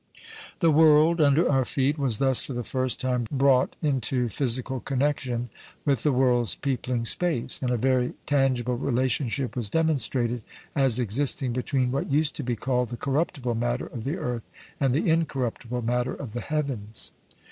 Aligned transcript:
The 0.61 0.71
world 0.71 1.21
under 1.21 1.47
our 1.47 1.63
feet 1.63 1.99
was 1.99 2.17
thus 2.17 2.41
for 2.43 2.53
the 2.53 2.63
first 2.63 2.99
time 2.99 3.27
brought 3.31 3.75
into 3.83 4.29
physical 4.29 4.79
connection 4.79 5.51
with 5.85 6.01
the 6.01 6.11
worlds 6.11 6.55
peopling 6.55 7.05
space, 7.05 7.59
and 7.61 7.69
a 7.69 7.77
very 7.77 8.13
tangible 8.25 8.75
relationship 8.77 9.55
was 9.55 9.69
demonstrated 9.69 10.41
as 10.75 10.97
existing 10.97 11.53
between 11.53 11.91
what 11.91 12.11
used 12.11 12.35
to 12.37 12.43
be 12.43 12.55
called 12.55 12.89
the 12.89 12.97
"corruptible" 12.97 13.53
matter 13.53 13.85
of 13.85 14.03
the 14.03 14.17
earth 14.17 14.49
and 14.79 14.95
the 14.95 15.07
"incorruptible" 15.07 15.83
matter 15.83 16.15
of 16.15 16.33
the 16.33 16.41
heavens. 16.41 17.11